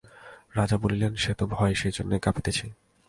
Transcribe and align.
রাজা 0.55 0.77
বলিলেন, 0.77 1.15
সেই 1.15 1.35
তো 1.37 1.45
ভয়, 1.47 1.73
সেইজন্যই 1.73 2.19
কাঁপিতেছি। 2.19 2.65